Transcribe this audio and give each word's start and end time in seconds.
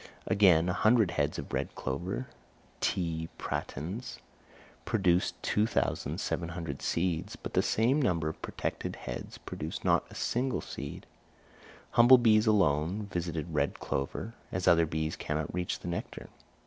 Again, 0.25 0.65
100 0.65 1.11
heads 1.11 1.37
of 1.37 1.53
red 1.53 1.75
clover 1.75 2.25
(T. 2.79 3.29
pratense) 3.37 4.17
produced 4.83 5.35
2,700 5.43 6.81
seeds, 6.81 7.35
but 7.35 7.53
the 7.53 7.61
same 7.61 8.01
number 8.01 8.27
of 8.27 8.41
protected 8.41 8.95
heads 8.95 9.37
produced 9.37 9.85
not 9.85 10.03
a 10.09 10.15
single 10.15 10.61
seed. 10.61 11.05
Humble 11.91 12.17
bees 12.17 12.47
alone 12.47 13.09
visit 13.11 13.45
red 13.47 13.79
clover, 13.79 14.33
as 14.51 14.67
other 14.67 14.87
bees 14.87 15.15
cannot 15.15 15.53
reach 15.53 15.77
the 15.81 15.87
nectar. 15.87 16.29